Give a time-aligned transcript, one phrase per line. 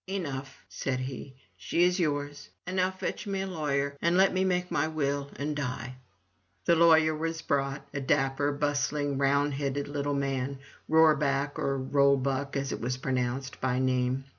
[0.07, 4.43] "Enough,'' said he, "she is yours!— and now fetch me a lawyer and let me
[4.43, 5.93] make my will and die."
[6.65, 10.57] The lawyer was brought— a dapper, bustling, round headed little man,
[10.89, 14.23] Roorback (or Rollebuck as it was pronounced) by name.